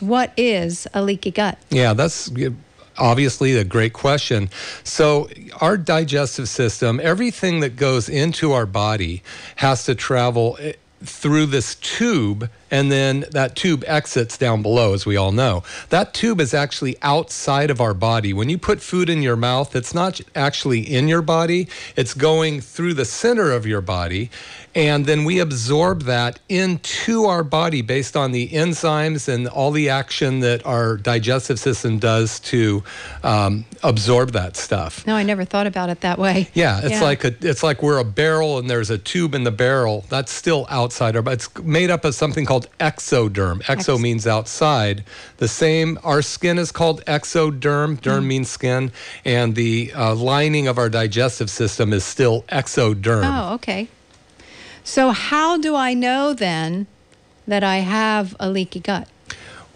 What 0.00 0.32
is 0.36 0.88
a 0.92 1.02
leaky 1.02 1.30
gut? 1.30 1.56
Yeah, 1.70 1.92
that's 1.92 2.28
obviously 2.98 3.54
a 3.56 3.62
great 3.62 3.92
question. 3.92 4.50
So, 4.82 5.28
our 5.60 5.76
digestive 5.76 6.48
system, 6.48 6.98
everything 7.00 7.60
that 7.60 7.76
goes 7.76 8.08
into 8.08 8.50
our 8.50 8.66
body 8.66 9.22
has 9.56 9.84
to 9.84 9.94
travel 9.94 10.56
eh, 10.60 10.72
through 11.04 11.46
this 11.46 11.76
tube 11.76 12.50
and 12.74 12.90
then 12.90 13.24
that 13.30 13.54
tube 13.54 13.84
exits 13.86 14.36
down 14.36 14.60
below, 14.60 14.94
as 14.94 15.06
we 15.06 15.16
all 15.16 15.30
know. 15.30 15.62
That 15.90 16.12
tube 16.12 16.40
is 16.40 16.52
actually 16.52 16.96
outside 17.02 17.70
of 17.70 17.80
our 17.80 17.94
body. 17.94 18.32
When 18.32 18.48
you 18.48 18.58
put 18.58 18.82
food 18.82 19.08
in 19.08 19.22
your 19.22 19.36
mouth, 19.36 19.76
it's 19.76 19.94
not 19.94 20.20
actually 20.34 20.80
in 20.80 21.06
your 21.06 21.22
body, 21.22 21.68
it's 21.94 22.14
going 22.14 22.60
through 22.60 22.94
the 22.94 23.04
center 23.04 23.52
of 23.52 23.64
your 23.64 23.80
body. 23.80 24.28
And 24.74 25.06
then 25.06 25.24
we 25.24 25.38
absorb 25.38 26.02
that 26.02 26.40
into 26.48 27.26
our 27.26 27.44
body 27.44 27.80
based 27.80 28.16
on 28.16 28.32
the 28.32 28.48
enzymes 28.48 29.32
and 29.32 29.46
all 29.46 29.70
the 29.70 29.88
action 29.88 30.40
that 30.40 30.66
our 30.66 30.96
digestive 30.96 31.60
system 31.60 32.00
does 32.00 32.40
to 32.40 32.82
um, 33.22 33.66
absorb 33.84 34.32
that 34.32 34.56
stuff. 34.56 35.06
No, 35.06 35.14
I 35.14 35.22
never 35.22 35.44
thought 35.44 35.68
about 35.68 35.90
it 35.90 36.00
that 36.00 36.18
way. 36.18 36.48
Yeah, 36.54 36.80
it's 36.80 36.90
yeah. 36.90 37.02
like 37.02 37.24
a, 37.24 37.34
it's 37.40 37.62
like 37.62 37.84
we're 37.84 37.98
a 37.98 38.04
barrel 38.04 38.58
and 38.58 38.68
there's 38.68 38.90
a 38.90 38.98
tube 38.98 39.34
in 39.34 39.44
the 39.44 39.52
barrel. 39.52 40.04
That's 40.08 40.32
still 40.32 40.66
outside 40.68 41.14
our, 41.14 41.22
but 41.22 41.34
it's 41.34 41.58
made 41.60 41.90
up 41.90 42.04
of 42.04 42.16
something 42.16 42.44
called 42.44 42.63
called 42.64 42.78
exoderm. 42.78 43.62
Exo 43.62 43.94
Ex- 43.94 44.02
means 44.02 44.26
outside. 44.26 45.04
The 45.38 45.48
same, 45.48 45.98
our 46.02 46.22
skin 46.22 46.58
is 46.58 46.72
called 46.72 47.04
exoderm. 47.04 48.00
Derm 48.00 48.22
mm. 48.22 48.26
means 48.26 48.50
skin. 48.50 48.92
And 49.24 49.54
the 49.54 49.92
uh, 49.94 50.14
lining 50.14 50.66
of 50.66 50.78
our 50.78 50.88
digestive 50.88 51.50
system 51.50 51.92
is 51.92 52.04
still 52.04 52.42
exoderm. 52.48 53.22
Oh, 53.24 53.54
okay. 53.54 53.88
So, 54.82 55.10
how 55.10 55.56
do 55.56 55.74
I 55.74 55.94
know 55.94 56.34
then 56.34 56.86
that 57.46 57.64
I 57.64 57.78
have 57.78 58.36
a 58.38 58.50
leaky 58.50 58.80
gut? 58.80 59.08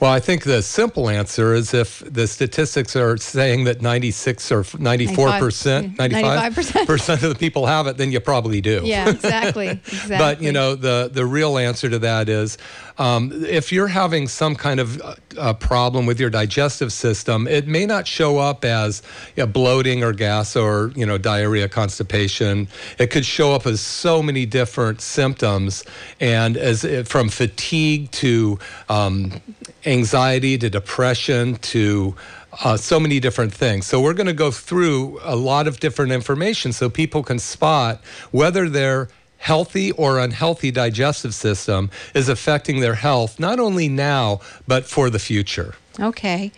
Well, 0.00 0.12
I 0.12 0.20
think 0.20 0.44
the 0.44 0.62
simple 0.62 1.08
answer 1.08 1.54
is 1.54 1.74
if 1.74 2.04
the 2.06 2.28
statistics 2.28 2.94
are 2.94 3.16
saying 3.16 3.64
that 3.64 3.82
96 3.82 4.52
or 4.52 4.64
94 4.78 5.38
percent, 5.40 5.98
95 5.98 6.54
percent 6.86 7.22
of 7.24 7.30
the 7.30 7.34
people 7.34 7.66
have 7.66 7.88
it, 7.88 7.96
then 7.96 8.12
you 8.12 8.20
probably 8.20 8.60
do. 8.60 8.82
Yeah, 8.84 9.08
exactly. 9.08 9.68
exactly. 9.70 10.18
but 10.18 10.40
you 10.40 10.52
know, 10.52 10.76
the 10.76 11.10
the 11.12 11.26
real 11.26 11.58
answer 11.58 11.90
to 11.90 11.98
that 11.98 12.28
is 12.28 12.58
um, 12.98 13.44
if 13.44 13.72
you're 13.72 13.88
having 13.88 14.28
some 14.28 14.54
kind 14.54 14.78
of 14.78 15.02
uh, 15.36 15.54
problem 15.54 16.06
with 16.06 16.20
your 16.20 16.30
digestive 16.30 16.92
system, 16.92 17.48
it 17.48 17.66
may 17.66 17.84
not 17.84 18.06
show 18.06 18.38
up 18.38 18.64
as 18.64 19.02
you 19.36 19.42
know, 19.42 19.46
bloating 19.48 20.04
or 20.04 20.12
gas 20.12 20.54
or 20.54 20.92
you 20.94 21.06
know 21.06 21.18
diarrhea, 21.18 21.68
constipation. 21.68 22.68
It 22.98 23.08
could 23.10 23.26
show 23.26 23.52
up 23.52 23.66
as 23.66 23.80
so 23.80 24.22
many 24.22 24.46
different 24.46 25.00
symptoms, 25.00 25.84
and 26.20 26.56
as 26.56 26.86
from 27.08 27.30
fatigue 27.30 28.12
to 28.12 28.60
um, 28.88 29.32
anxiety 29.88 30.58
to 30.58 30.68
depression 30.68 31.56
to 31.56 32.14
uh, 32.64 32.76
so 32.76 33.00
many 33.00 33.20
different 33.20 33.52
things. 33.52 33.86
So 33.86 34.00
we're 34.00 34.14
going 34.14 34.26
to 34.26 34.32
go 34.32 34.50
through 34.50 35.18
a 35.22 35.36
lot 35.36 35.66
of 35.66 35.80
different 35.80 36.12
information 36.12 36.72
so 36.72 36.90
people 36.90 37.22
can 37.22 37.38
spot 37.38 38.02
whether 38.30 38.68
they're 38.68 39.08
healthy 39.38 39.92
or 39.92 40.18
unhealthy 40.18 40.70
digestive 40.70 41.34
system 41.34 41.90
is 42.14 42.28
affecting 42.28 42.80
their 42.80 42.94
health, 42.94 43.38
not 43.38 43.60
only 43.60 43.88
now, 43.88 44.40
but 44.66 44.84
for 44.84 45.10
the 45.10 45.18
future. 45.18 45.74
Okay. 46.00 46.52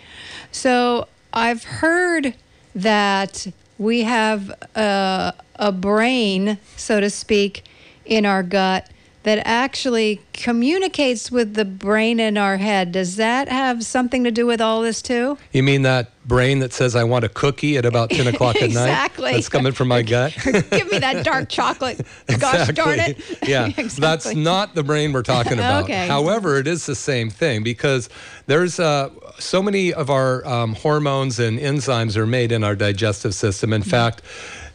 So 0.51 1.07
I've 1.33 1.65
heard 1.65 2.35
that 2.75 3.47
we 3.79 4.03
have 4.03 4.51
a, 4.75 5.35
a 5.57 5.73
brain, 5.73 6.59
so 6.77 7.01
to 7.01 7.11
speak, 7.11 7.65
in 8.05 8.27
our 8.27 8.43
gut 8.43 8.89
that 9.23 9.43
actually 9.45 10.23
communicates 10.33 11.31
with 11.31 11.55
the 11.55 11.65
brain 11.65 12.19
in 12.19 12.39
our 12.39 12.57
head. 12.57 12.93
Does 12.93 13.17
that 13.17 13.49
have 13.49 13.85
something 13.85 14.25
to 14.25 14.31
do 14.31 14.47
with 14.47 14.61
all 14.61 14.81
this 14.81 15.03
too? 15.03 15.37
You 15.53 15.63
mean 15.63 15.83
that 15.83 16.11
brain 16.27 16.61
that 16.61 16.73
says 16.73 16.97
I 16.97 17.05
want 17.05 17.25
a 17.25 17.29
cookie 17.29 17.77
at 17.77 17.85
about 17.85 18.11
10 18.11 18.29
o'clock 18.29 18.57
at 18.57 18.63
exactly. 18.63 18.75
night? 18.85 18.91
Exactly. 18.93 19.33
That's 19.33 19.49
coming 19.49 19.73
from 19.73 19.89
my 19.89 20.03
gut. 20.03 20.35
Give 20.45 20.91
me 20.91 20.99
that 20.99 21.25
dark 21.25 21.49
chocolate. 21.51 22.01
Gosh 22.39 22.69
darn 22.69 22.99
it. 23.01 23.19
Yeah. 23.47 23.67
exactly. 23.67 24.01
That's 24.01 24.35
not 24.35 24.75
the 24.75 24.83
brain 24.83 25.13
we're 25.13 25.23
talking 25.23 25.55
about. 25.55 25.85
okay. 25.85 26.07
However, 26.07 26.57
it 26.57 26.67
is 26.67 26.87
the 26.87 26.95
same 26.95 27.29
thing 27.29 27.63
because 27.63 28.09
there's 28.47 28.81
uh, 28.81 29.11
so 29.39 29.63
many 29.63 29.93
of 29.93 30.09
our 30.09 30.47
um, 30.47 30.75
hormones 30.75 31.39
and 31.39 31.59
enzymes 31.59 32.17
are 32.17 32.27
made 32.27 32.53
in 32.53 32.65
our 32.65 32.77
digestive 32.77 33.35
system. 33.35 33.73
In 33.73 33.83
mm-hmm. 33.83 33.91
fact, 33.91 34.23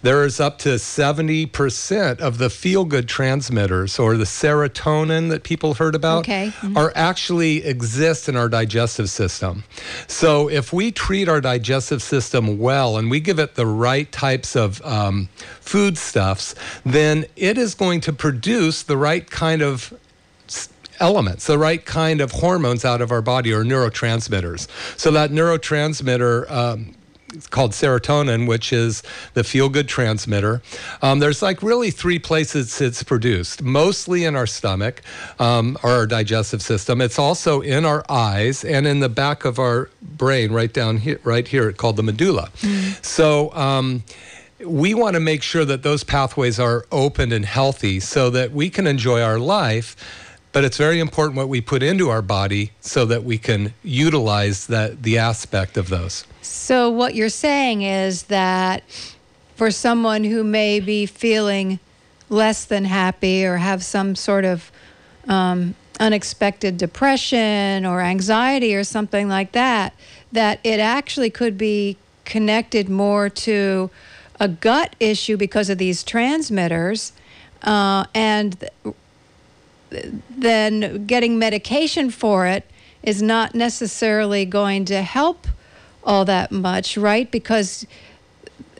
there 0.05 0.23
is 0.23 0.39
up 0.39 0.59
to 0.59 0.69
70% 0.69 2.19
of 2.19 2.37
the 2.37 2.47
feel 2.51 2.85
good 2.85 3.09
transmitters 3.09 3.97
or 3.97 4.15
the 4.17 4.23
serotonin 4.23 5.29
that 5.29 5.43
people 5.43 5.73
heard 5.73 5.95
about 5.95 6.19
okay. 6.19 6.49
mm-hmm. 6.49 6.77
are 6.77 6.93
actually 6.93 7.65
exist 7.65 8.29
in 8.29 8.35
our 8.35 8.47
digestive 8.47 9.09
system. 9.09 9.63
So 10.07 10.47
if 10.47 10.71
we 10.71 10.91
treat 10.91 11.27
our 11.27 11.41
digestive 11.41 12.03
system 12.03 12.59
well 12.59 12.97
and 12.97 13.09
we 13.09 13.19
give 13.19 13.39
it 13.39 13.55
the 13.55 13.65
right 13.65 14.11
types 14.11 14.55
of 14.55 14.79
um, 14.85 15.27
foodstuffs, 15.59 16.53
then 16.85 17.25
it 17.35 17.57
is 17.57 17.73
going 17.73 18.01
to 18.01 18.13
produce 18.13 18.83
the 18.83 18.97
right 18.97 19.27
kind 19.27 19.63
of 19.63 19.91
elements, 20.99 21.47
the 21.47 21.57
right 21.57 21.83
kind 21.83 22.21
of 22.21 22.31
hormones 22.31 22.85
out 22.85 23.01
of 23.01 23.11
our 23.11 23.23
body 23.23 23.51
or 23.51 23.63
neurotransmitters. 23.63 24.67
So 24.99 25.09
that 25.09 25.31
neurotransmitter 25.31 26.49
um, 26.51 26.93
it's 27.33 27.47
called 27.47 27.71
serotonin, 27.71 28.47
which 28.47 28.71
is 28.71 29.03
the 29.33 29.43
feel 29.43 29.69
good 29.69 29.87
transmitter. 29.87 30.61
Um, 31.01 31.19
there's 31.19 31.41
like 31.41 31.63
really 31.63 31.91
three 31.91 32.19
places 32.19 32.79
it's 32.79 33.03
produced, 33.03 33.63
mostly 33.63 34.23
in 34.25 34.35
our 34.35 34.47
stomach 34.47 35.01
um, 35.39 35.77
or 35.83 35.91
our 35.91 36.07
digestive 36.07 36.61
system. 36.61 37.01
It's 37.01 37.19
also 37.19 37.61
in 37.61 37.85
our 37.85 38.05
eyes 38.09 38.63
and 38.63 38.85
in 38.85 38.99
the 38.99 39.09
back 39.09 39.43
of 39.43 39.59
our 39.59 39.89
brain, 40.01 40.51
right 40.51 40.71
down 40.71 40.97
here, 40.97 41.19
right 41.23 41.47
here, 41.47 41.71
called 41.71 41.97
the 41.97 42.03
medulla. 42.03 42.49
Mm. 42.61 43.03
So, 43.03 43.51
um, 43.53 44.03
we 44.63 44.93
want 44.93 45.15
to 45.15 45.19
make 45.19 45.43
sure 45.43 45.65
that 45.65 45.83
those 45.83 46.03
pathways 46.03 46.59
are 46.59 46.85
open 46.91 47.31
and 47.31 47.45
healthy 47.45 47.99
so 47.99 48.29
that 48.29 48.51
we 48.51 48.69
can 48.69 48.87
enjoy 48.87 49.21
our 49.21 49.37
life 49.37 49.95
but 50.55 50.63
it's 50.63 50.77
very 50.77 51.01
important 51.01 51.35
what 51.35 51.49
we 51.49 51.59
put 51.59 51.83
into 51.83 52.09
our 52.09 52.21
body 52.21 52.71
so 52.79 53.03
that 53.03 53.25
we 53.25 53.37
can 53.37 53.73
utilize 53.83 54.67
that 54.67 55.03
the 55.03 55.17
aspect 55.17 55.75
of 55.75 55.89
those. 55.89 56.25
So 56.41 56.89
what 56.89 57.13
you're 57.13 57.27
saying 57.27 57.81
is 57.81 58.23
that 58.23 58.81
for 59.57 59.69
someone 59.69 60.23
who 60.23 60.45
may 60.45 60.79
be 60.79 61.07
feeling 61.07 61.77
less 62.29 62.63
than 62.63 62.85
happy 62.85 63.45
or 63.45 63.57
have 63.57 63.83
some 63.83 64.15
sort 64.15 64.45
of 64.45 64.71
um, 65.27 65.75
unexpected 65.99 66.77
depression 66.77 67.85
or 67.85 67.99
anxiety 67.99 68.73
or 68.75 68.85
something 68.85 69.27
like 69.27 69.51
that, 69.51 69.93
that 70.31 70.61
it 70.63 70.79
actually 70.79 71.31
could 71.31 71.57
be 71.57 71.97
connected 72.23 72.87
more 72.87 73.27
to 73.27 73.89
a 74.39 74.47
gut 74.47 74.95
issue 75.01 75.35
because 75.35 75.69
of 75.69 75.79
these 75.79 76.01
transmitters. 76.01 77.11
Uh, 77.61 78.05
and 78.13 78.69
then 80.29 81.05
getting 81.05 81.37
medication 81.39 82.09
for 82.09 82.47
it 82.47 82.69
is 83.03 83.21
not 83.21 83.53
necessarily 83.53 84.45
going 84.45 84.85
to 84.85 85.01
help 85.01 85.47
all 86.03 86.25
that 86.25 86.51
much, 86.51 86.97
right? 86.97 87.29
Because 87.31 87.85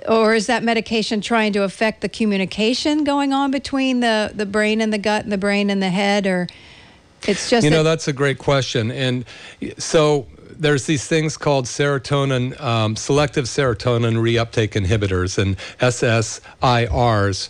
or 0.08 0.36
is 0.36 0.48
that 0.48 0.64
medication 0.64 1.22
trying 1.22 1.54
to 1.54 1.64
affect 1.64 2.02
the 2.02 2.10
communication 2.10 3.04
going 3.04 3.34
on 3.34 3.52
between 3.52 4.00
the, 4.00 4.32
the 4.34 4.46
brain 4.46 4.82
and 4.82 4.94
the 4.94 4.98
gut 4.98 5.24
and 5.24 5.32
the 5.32 5.38
brain 5.38 5.70
and 5.70 5.82
the 5.82 5.90
head 5.90 6.28
or 6.28 6.48
it's 7.24 7.50
just 7.50 7.64
you 7.64 7.72
know 7.72 7.84
that's 7.84 8.08
a 8.08 8.14
great 8.14 8.38
question 8.38 8.92
and 8.92 9.26
so 9.78 10.28
there's 10.52 10.86
these 10.86 11.08
things 11.08 11.38
called 11.38 11.66
serotonin 11.66 12.60
um, 12.62 12.96
selective 12.96 13.46
serotonin 13.46 14.16
reuptake 14.16 14.74
inhibitors 14.74 15.38
and 15.38 15.58
ssirs 15.80 17.50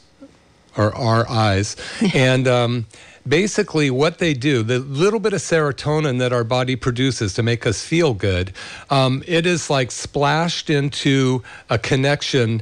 or 0.77 1.25
ris 1.29 1.75
and 2.15 2.47
um, 2.47 2.85
basically 3.27 3.89
what 3.89 4.19
they 4.19 4.33
do 4.33 4.63
the 4.63 4.79
little 4.79 5.19
bit 5.19 5.33
of 5.33 5.39
serotonin 5.39 6.19
that 6.19 6.31
our 6.31 6.43
body 6.43 6.75
produces 6.75 7.33
to 7.33 7.43
make 7.43 7.65
us 7.65 7.83
feel 7.83 8.13
good 8.13 8.53
um, 8.89 9.23
it 9.27 9.45
is 9.45 9.69
like 9.69 9.91
splashed 9.91 10.69
into 10.69 11.41
a 11.69 11.77
connection 11.77 12.61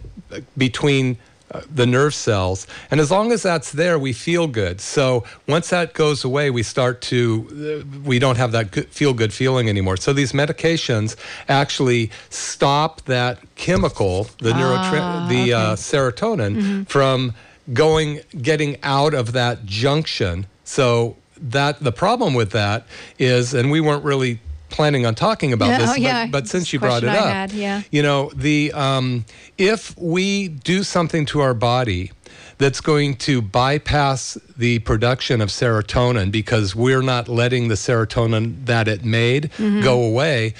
between 0.57 1.17
uh, 1.51 1.61
the 1.69 1.85
nerve 1.85 2.15
cells 2.15 2.65
and 2.89 2.99
as 2.99 3.11
long 3.11 3.31
as 3.31 3.43
that's 3.43 3.73
there 3.73 3.99
we 3.99 4.13
feel 4.13 4.47
good 4.47 4.79
so 4.79 5.23
once 5.47 5.69
that 5.69 5.93
goes 5.93 6.23
away 6.23 6.49
we 6.49 6.63
start 6.63 7.01
to 7.01 7.83
uh, 7.85 7.99
we 8.05 8.17
don't 8.17 8.37
have 8.37 8.51
that 8.53 8.71
good, 8.71 8.87
feel 8.87 9.13
good 9.13 9.33
feeling 9.33 9.69
anymore 9.69 9.97
so 9.97 10.13
these 10.13 10.31
medications 10.31 11.15
actually 11.49 12.09
stop 12.29 13.01
that 13.03 13.37
chemical 13.55 14.23
the 14.39 14.53
ah, 14.53 15.27
the 15.29 15.53
uh, 15.53 15.61
okay. 15.61 15.71
uh, 15.73 15.75
serotonin 15.75 16.55
mm-hmm. 16.55 16.83
from 16.83 17.33
going 17.71 18.19
getting 18.41 18.77
out 18.81 19.13
of 19.13 19.33
that 19.33 19.65
junction 19.65 20.45
so 20.63 21.17
that 21.37 21.79
the 21.79 21.91
problem 21.91 22.33
with 22.33 22.51
that 22.51 22.85
is, 23.19 23.53
and 23.53 23.71
we 23.71 23.81
weren't 23.81 24.03
really 24.03 24.39
planning 24.69 25.05
on 25.05 25.13
talking 25.13 25.53
about 25.53 25.67
yeah, 25.67 25.77
this, 25.77 25.89
oh, 25.91 25.95
yeah. 25.95 26.25
but, 26.25 26.31
but 26.31 26.47
since 26.47 26.73
you 26.73 26.79
brought 26.79 27.03
it 27.03 27.09
I 27.09 27.17
up, 27.17 27.25
had, 27.25 27.51
yeah. 27.51 27.83
you 27.91 28.01
know, 28.01 28.31
the 28.35 28.71
um, 28.73 29.25
if 29.57 29.97
we 29.97 30.47
do 30.47 30.83
something 30.83 31.25
to 31.27 31.41
our 31.41 31.53
body 31.53 32.11
that's 32.57 32.81
going 32.81 33.15
to 33.15 33.41
bypass 33.41 34.37
the 34.57 34.79
production 34.79 35.41
of 35.41 35.49
serotonin 35.49 36.31
because 36.31 36.75
we're 36.75 37.01
not 37.01 37.27
letting 37.27 37.67
the 37.67 37.75
serotonin 37.75 38.65
that 38.65 38.87
it 38.87 39.03
made 39.03 39.51
mm-hmm. 39.57 39.81
go 39.81 40.03
away. 40.03 40.53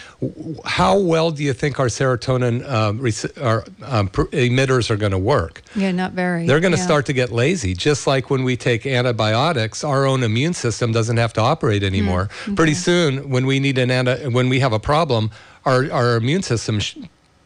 How 0.66 0.98
well 0.98 1.32
do 1.32 1.44
you 1.44 1.54
think 1.54 1.80
our 1.80 1.88
serotonin 1.88 2.68
um, 2.70 3.00
rec- 3.00 3.38
our, 3.42 3.64
um, 3.84 4.10
emitters 4.10 4.90
are 4.90 4.98
going 4.98 5.12
to 5.12 5.18
work? 5.18 5.62
Yeah, 5.76 5.92
not 5.92 6.14
very. 6.14 6.48
They're 6.48 6.60
going 6.60 6.74
to 6.74 6.78
yeah. 6.80 6.86
start 6.86 7.06
to 7.08 7.14
get 7.14 7.32
lazy, 7.32 7.74
just 7.74 8.08
like 8.08 8.30
when 8.30 8.44
we 8.44 8.58
take 8.58 8.86
antibiotics, 8.86 9.84
our 9.84 10.06
own 10.06 10.24
immune 10.24 10.54
system 10.54 10.92
doesn't 10.92 11.18
have 11.18 11.34
to 11.34 11.42
operate 11.42 11.84
anymore. 11.84 12.26
Mm-hmm. 12.26 12.56
Pretty 12.56 12.74
soon, 12.74 13.30
when 13.30 13.46
we 13.46 13.60
need 13.60 13.78
an 13.78 13.92
anti- 13.92 14.28
when 14.28 14.50
we 14.50 14.60
have 14.60 14.74
a 14.74 14.80
problem, 14.80 15.32
our, 15.66 15.92
our 15.92 16.16
immune 16.16 16.44
system 16.44 16.80
sh- 16.80 16.98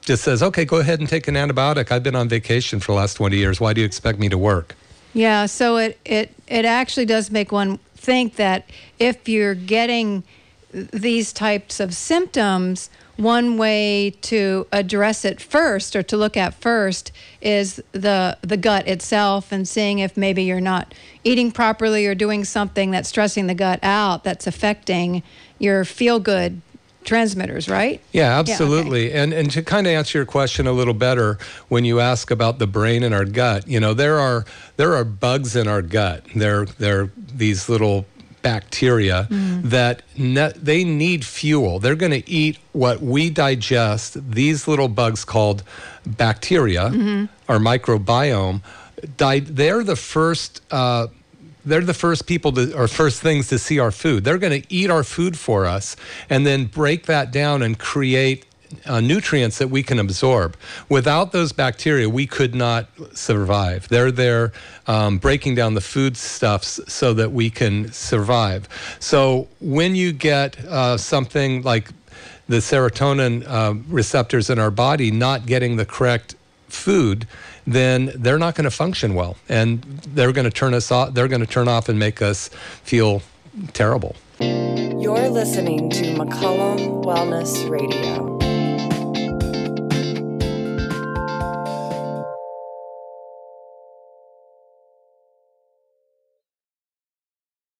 just 0.07 0.23
says, 0.23 0.41
okay, 0.41 0.63
go 0.63 0.77
ahead 0.77 0.99
and 1.01 1.07
take 1.07 1.27
an 1.27 1.35
antibiotic. 1.35 1.91
I've 1.91 2.01
been 2.01 2.15
on 2.15 2.29
vacation 2.29 2.79
for 2.79 2.93
the 2.93 2.95
last 2.95 3.15
20 3.15 3.35
years. 3.35 3.59
Why 3.59 3.73
do 3.73 3.81
you 3.81 3.85
expect 3.85 4.17
me 4.17 4.29
to 4.29 4.37
work? 4.37 4.73
Yeah, 5.13 5.47
so 5.47 5.75
it, 5.75 5.99
it, 6.05 6.33
it 6.47 6.63
actually 6.63 7.05
does 7.05 7.29
make 7.29 7.51
one 7.51 7.77
think 7.95 8.37
that 8.37 8.69
if 8.99 9.27
you're 9.27 9.53
getting 9.53 10.23
these 10.71 11.33
types 11.33 11.81
of 11.81 11.93
symptoms, 11.93 12.89
one 13.17 13.57
way 13.57 14.11
to 14.21 14.65
address 14.71 15.25
it 15.25 15.41
first 15.41 15.95
or 15.95 16.03
to 16.03 16.15
look 16.15 16.37
at 16.37 16.53
first 16.53 17.11
is 17.41 17.81
the 17.91 18.37
the 18.41 18.57
gut 18.57 18.87
itself 18.87 19.51
and 19.51 19.67
seeing 19.67 19.99
if 19.99 20.15
maybe 20.15 20.43
you're 20.43 20.61
not 20.61 20.93
eating 21.23 21.51
properly 21.51 22.05
or 22.05 22.13
doing 22.13 22.45
something 22.45 22.91
that's 22.91 23.09
stressing 23.09 23.47
the 23.47 23.55
gut 23.55 23.79
out 23.81 24.23
that's 24.23 24.45
affecting 24.45 25.23
your 25.57 25.83
feel 25.83 26.19
good 26.19 26.61
transmitters, 27.07 27.67
right? 27.67 28.01
Yeah, 28.11 28.37
absolutely. 28.37 29.05
Yeah, 29.05 29.09
okay. 29.09 29.19
And 29.19 29.33
and 29.33 29.51
to 29.51 29.63
kind 29.63 29.87
of 29.87 29.93
answer 29.93 30.19
your 30.19 30.25
question 30.25 30.67
a 30.67 30.71
little 30.71 30.93
better, 30.93 31.39
when 31.69 31.85
you 31.85 31.99
ask 31.99 32.29
about 32.29 32.59
the 32.59 32.67
brain 32.67 33.01
and 33.01 33.15
our 33.15 33.25
gut, 33.25 33.67
you 33.67 33.79
know, 33.79 33.95
there 33.95 34.19
are 34.19 34.45
there 34.75 34.93
are 34.93 35.03
bugs 35.03 35.55
in 35.55 35.67
our 35.67 35.81
gut. 35.81 36.23
They're 36.35 36.65
they're 36.65 37.11
these 37.17 37.69
little 37.69 38.05
bacteria 38.43 39.27
mm. 39.29 39.63
that 39.63 40.03
ne- 40.17 40.53
they 40.55 40.83
need 40.83 41.25
fuel. 41.25 41.79
They're 41.79 41.95
going 41.95 42.11
to 42.21 42.29
eat 42.29 42.59
what 42.71 43.01
we 43.01 43.29
digest. 43.29 44.17
These 44.31 44.67
little 44.67 44.87
bugs 44.87 45.25
called 45.25 45.63
bacteria, 46.05 46.89
mm-hmm. 46.89 47.25
our 47.49 47.57
microbiome, 47.57 48.61
di- 49.17 49.39
they're 49.39 49.83
the 49.83 49.95
first 49.95 50.61
uh, 50.71 51.07
they're 51.67 51.81
the 51.81 51.93
first 51.93 52.25
people 52.25 52.51
to, 52.53 52.75
or 52.75 52.87
first 52.87 53.21
things 53.21 53.47
to 53.49 53.59
see 53.59 53.79
our 53.79 53.91
food. 53.91 54.23
They're 54.23 54.37
going 54.37 54.61
to 54.61 54.73
eat 54.73 54.89
our 54.89 55.03
food 55.03 55.37
for 55.37 55.65
us 55.65 55.95
and 56.29 56.45
then 56.45 56.65
break 56.65 57.05
that 57.05 57.31
down 57.31 57.61
and 57.61 57.77
create 57.77 58.45
uh, 58.85 58.99
nutrients 58.99 59.57
that 59.59 59.69
we 59.69 59.83
can 59.83 59.99
absorb. 59.99 60.57
Without 60.89 61.31
those 61.31 61.51
bacteria, 61.53 62.09
we 62.09 62.27
could 62.27 62.53
not 62.53 62.87
survive. 63.13 63.87
They're 63.87 64.11
there 64.11 64.51
um, 64.87 65.17
breaking 65.17 65.55
down 65.55 65.73
the 65.73 65.81
foodstuffs 65.81 66.79
so 66.87 67.13
that 67.13 67.31
we 67.31 67.49
can 67.49 67.91
survive. 67.91 68.67
So 68.99 69.47
when 69.61 69.95
you 69.95 70.11
get 70.11 70.57
uh, 70.65 70.97
something 70.97 71.61
like 71.61 71.89
the 72.47 72.57
serotonin 72.57 73.45
uh, 73.47 73.75
receptors 73.89 74.49
in 74.49 74.59
our 74.59 74.71
body 74.71 75.11
not 75.11 75.45
getting 75.45 75.75
the 75.75 75.85
correct 75.85 76.35
food, 76.67 77.27
then 77.65 78.11
they're 78.15 78.39
not 78.39 78.55
going 78.55 78.65
to 78.65 78.71
function 78.71 79.13
well, 79.13 79.37
and 79.49 79.81
they're 79.81 80.31
going 80.31 80.45
to 80.45 80.51
turn 80.51 80.73
us 80.73 80.91
off. 80.91 81.13
They're 81.13 81.27
going 81.27 81.41
to 81.41 81.47
turn 81.47 81.67
off 81.67 81.89
and 81.89 81.97
make 81.99 82.21
us 82.21 82.49
feel 82.83 83.21
terrible. 83.73 84.15
You're 84.39 85.29
listening 85.29 85.89
to 85.91 86.03
McCollum 86.13 87.03
Wellness 87.03 87.69
Radio. 87.69 88.36